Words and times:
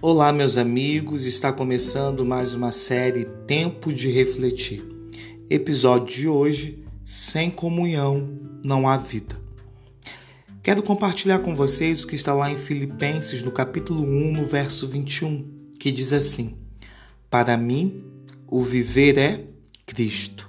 Olá, 0.00 0.32
meus 0.32 0.56
amigos, 0.56 1.24
está 1.24 1.52
começando 1.52 2.24
mais 2.24 2.54
uma 2.54 2.70
série 2.70 3.24
Tempo 3.24 3.92
de 3.92 4.08
Refletir. 4.08 4.86
Episódio 5.50 6.16
de 6.16 6.28
hoje: 6.28 6.84
Sem 7.04 7.50
comunhão 7.50 8.38
não 8.64 8.88
há 8.88 8.96
vida. 8.96 9.34
Quero 10.62 10.84
compartilhar 10.84 11.40
com 11.40 11.52
vocês 11.52 12.04
o 12.04 12.06
que 12.06 12.14
está 12.14 12.32
lá 12.32 12.48
em 12.48 12.56
Filipenses, 12.56 13.42
no 13.42 13.50
capítulo 13.50 14.04
1, 14.04 14.34
no 14.34 14.46
verso 14.46 14.86
21, 14.86 15.44
que 15.80 15.90
diz 15.90 16.12
assim: 16.12 16.56
Para 17.28 17.56
mim, 17.56 18.04
o 18.46 18.62
viver 18.62 19.18
é 19.18 19.46
Cristo. 19.84 20.48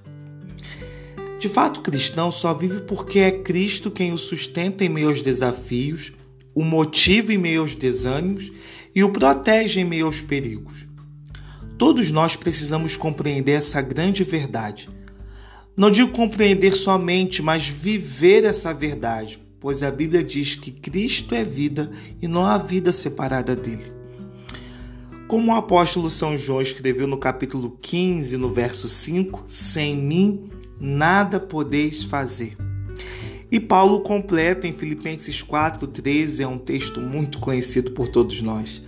De 1.40 1.50
fato, 1.50 1.80
o 1.80 1.84
cristão 1.84 2.32
só 2.32 2.54
vive 2.54 2.82
porque 2.82 3.18
é 3.18 3.32
Cristo 3.32 3.90
quem 3.90 4.14
o 4.14 4.18
sustenta 4.18 4.86
em 4.86 4.90
meio 4.90 5.08
aos 5.08 5.24
desafios, 5.24 6.12
o 6.54 6.64
motiva 6.64 7.34
em 7.34 7.38
meio 7.38 7.62
aos 7.62 7.76
desânimos 7.76 8.52
e 8.94 9.04
o 9.04 9.12
protege 9.12 9.82
em 9.82 9.86
meio 9.86 10.06
aos 10.06 10.22
perigos. 10.22 10.88
Todos 11.78 12.12
nós 12.12 12.36
precisamos 12.36 12.98
compreender 12.98 13.54
essa 13.54 13.82
grande 13.82 14.24
verdade. 14.24 14.90
Não 15.78 15.90
digo 15.90 16.12
compreender 16.12 16.76
somente, 16.76 17.42
mas 17.42 17.68
viver 17.68 18.44
essa 18.44 18.74
verdade, 18.74 19.40
pois 19.62 19.82
a 19.82 19.90
Bíblia 19.90 20.22
diz 20.22 20.56
que 20.56 20.72
Cristo 20.72 21.34
é 21.34 21.44
vida 21.44 21.90
e 22.22 22.28
não 22.28 22.46
há 22.46 22.58
vida 22.58 22.92
separada 22.92 23.56
dele. 23.56 23.94
Como 25.30 25.52
o 25.52 25.56
apóstolo 25.56 26.10
São 26.10 26.38
João 26.38 26.62
escreveu 26.62 27.08
no 27.08 27.18
capítulo 27.18 27.78
15, 27.82 28.36
no 28.36 28.50
verso 28.50 28.90
5, 28.90 29.44
sem 29.46 29.96
mim 29.96 30.50
nada 30.82 31.40
podeis 31.40 32.04
fazer. 32.04 32.58
E 33.52 33.60
Paulo 33.60 34.02
completa 34.02 34.68
em 34.68 34.74
Filipenses 34.74 35.42
4:13, 35.42 36.44
é 36.44 36.48
um 36.48 36.58
texto 36.58 37.02
muito 37.02 37.40
conhecido 37.40 37.92
por 37.92 38.08
todos 38.08 38.42
nós. 38.42 38.82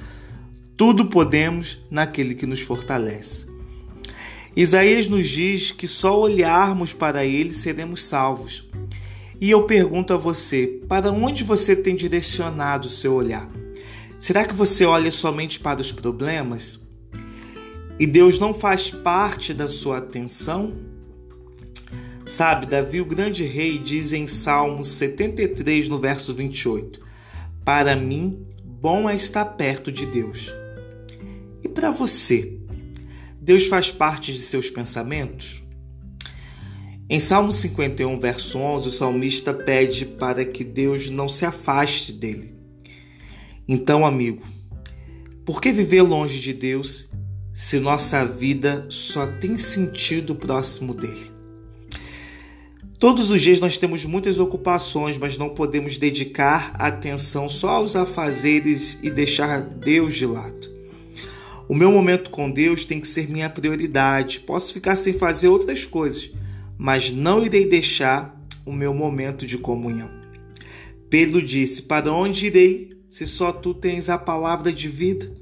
Tudo 0.78 1.08
podemos 1.08 1.80
naquele 1.90 2.36
que 2.36 2.45
nos 2.45 2.62
fortalece. 2.62 3.48
Isaías 4.56 5.08
nos 5.08 5.28
diz 5.28 5.72
que 5.72 5.88
só 5.88 6.20
olharmos 6.20 6.94
para 6.94 7.26
ele 7.26 7.53
seremos 7.53 8.03
salvos. 8.03 8.70
E 9.40 9.50
eu 9.50 9.64
pergunto 9.64 10.14
a 10.14 10.18
você, 10.18 10.81
para 10.88 11.12
onde 11.12 11.44
você 11.44 11.75
tem 11.75 11.96
direcionado 11.96 12.88
o 12.88 12.92
seu 12.92 13.14
olhar? 13.14 13.50
Será 14.20 14.46
que 14.46 14.53
você 14.53 14.86
olha 14.86 15.12
somente 15.12 15.59
para 15.59 15.81
os 15.81 15.92
problemas? 15.92 16.80
E 18.00 18.06
Deus 18.06 18.38
não 18.38 18.53
faz 18.53 18.92
parte 18.92 19.52
da 19.53 19.68
sua 19.68 19.98
atenção? 19.98 20.91
Sabe, 22.25 22.67
Davi, 22.67 23.02
o 23.02 23.05
grande 23.05 23.44
rei, 23.44 23.80
diz 23.80 24.14
em 24.14 24.27
Salmos 24.27 24.88
73, 24.88 25.88
no 25.88 25.97
verso 25.97 26.33
28: 26.33 27.02
Para 27.66 27.95
mim, 27.95 28.45
bom 28.63 29.09
é 29.09 29.16
estar 29.16 29.45
perto 29.45 29.91
de 29.91 30.05
Deus. 30.05 30.53
E 31.63 31.67
para 31.67 31.89
você, 31.89 32.59
Deus 33.41 33.67
faz 33.67 33.91
parte 33.91 34.31
de 34.31 34.39
seus 34.39 34.69
pensamentos? 34.69 35.63
Em 37.09 37.19
Salmo 37.19 37.52
51, 37.52 38.19
verso 38.19 38.59
11, 38.59 38.88
o 38.88 38.91
salmista 38.91 39.53
pede 39.53 40.06
para 40.06 40.45
que 40.45 40.63
Deus 40.63 41.09
não 41.09 41.28
se 41.28 41.45
afaste 41.45 42.13
dele. 42.13 42.56
Então, 43.67 44.06
amigo, 44.06 44.45
por 45.44 45.59
que 45.59 45.72
viver 45.73 46.03
longe 46.03 46.39
de 46.39 46.53
Deus 46.53 47.11
se 47.53 47.80
nossa 47.80 48.23
vida 48.23 48.85
só 48.89 49.28
tem 49.28 49.58
sentido 49.58 50.35
próximo 50.35 50.94
dele? 50.94 51.41
Todos 53.02 53.31
os 53.31 53.41
dias 53.41 53.59
nós 53.59 53.80
temos 53.80 54.05
muitas 54.05 54.38
ocupações, 54.38 55.17
mas 55.17 55.35
não 55.35 55.49
podemos 55.49 55.97
dedicar 55.97 56.71
atenção 56.75 57.49
só 57.49 57.69
aos 57.69 57.95
afazeres 57.95 58.99
e 59.02 59.09
deixar 59.09 59.59
Deus 59.63 60.13
de 60.13 60.28
lado. 60.28 60.69
O 61.67 61.73
meu 61.73 61.91
momento 61.91 62.29
com 62.29 62.51
Deus 62.51 62.85
tem 62.85 63.00
que 63.01 63.07
ser 63.07 63.28
minha 63.28 63.50
prioridade. 63.50 64.41
Posso 64.41 64.72
ficar 64.72 64.95
sem 64.97 65.13
fazer 65.13 65.47
outras 65.47 65.84
coisas, 65.84 66.29
mas 66.78 67.11
não 67.11 67.44
irei 67.44 67.66
deixar 67.66 68.40
o 68.67 68.72
meu 68.72 68.94
momento 68.94 69.47
de 69.47 69.57
comunhão. 69.57 70.11
Pedro 71.09 71.41
disse: 71.41 71.81
Para 71.81 72.13
onde 72.13 72.45
irei 72.45 72.91
se 73.09 73.25
só 73.25 73.51
tu 73.51 73.73
tens 73.73 74.09
a 74.09 74.17
palavra 74.19 74.72
de 74.72 74.88
vida? 74.88 75.35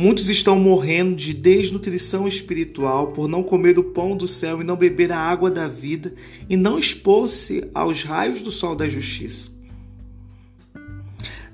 Muitos 0.00 0.28
estão 0.28 0.56
morrendo 0.56 1.16
de 1.16 1.34
desnutrição 1.34 2.28
espiritual 2.28 3.08
por 3.08 3.26
não 3.26 3.42
comer 3.42 3.80
o 3.80 3.82
pão 3.82 4.16
do 4.16 4.28
céu 4.28 4.60
e 4.60 4.64
não 4.64 4.76
beber 4.76 5.10
a 5.10 5.18
água 5.18 5.50
da 5.50 5.66
vida 5.66 6.14
e 6.48 6.56
não 6.56 6.78
expor-se 6.78 7.68
aos 7.74 8.04
raios 8.04 8.40
do 8.40 8.52
sol 8.52 8.76
da 8.76 8.88
justiça. 8.88 9.50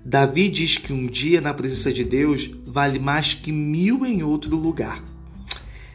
Davi 0.04 0.50
diz 0.50 0.76
que 0.76 0.92
um 0.92 1.06
dia 1.06 1.40
na 1.40 1.54
presença 1.54 1.90
de 1.90 2.04
Deus 2.04 2.50
vale 2.66 2.98
mais 2.98 3.32
que 3.32 3.50
mil 3.50 4.04
em 4.04 4.22
outro 4.22 4.54
lugar. 4.54 5.02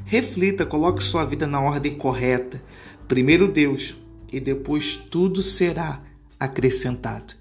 Reflita, 0.04 0.66
coloque 0.66 1.04
sua 1.04 1.26
vida 1.26 1.46
na 1.46 1.62
ordem 1.62 1.94
correta. 1.94 2.60
Primeiro 3.08 3.48
Deus 3.48 3.94
e 4.34 4.40
depois 4.40 4.98
tudo 4.98 5.44
será 5.44 6.02
acrescentado. 6.40 7.36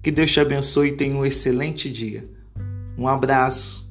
Que 0.00 0.12
Deus 0.12 0.30
te 0.30 0.38
abençoe 0.38 0.90
e 0.90 0.96
tenha 0.96 1.16
um 1.16 1.26
excelente 1.26 1.90
dia. 1.90 2.24
Um 2.96 3.08
abraço 3.08 3.83